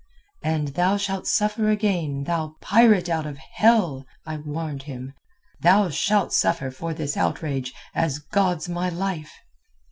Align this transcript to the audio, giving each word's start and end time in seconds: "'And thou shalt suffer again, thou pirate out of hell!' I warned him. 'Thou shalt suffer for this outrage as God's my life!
"'And 0.41 0.69
thou 0.69 0.97
shalt 0.97 1.27
suffer 1.27 1.69
again, 1.69 2.23
thou 2.23 2.55
pirate 2.59 3.07
out 3.07 3.27
of 3.27 3.37
hell!' 3.37 4.03
I 4.25 4.37
warned 4.37 4.81
him. 4.81 5.13
'Thou 5.59 5.89
shalt 5.91 6.33
suffer 6.33 6.71
for 6.71 6.91
this 6.95 7.15
outrage 7.15 7.71
as 7.93 8.17
God's 8.17 8.67
my 8.67 8.89
life! 8.89 9.31